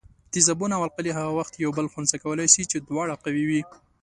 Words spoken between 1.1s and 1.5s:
هغه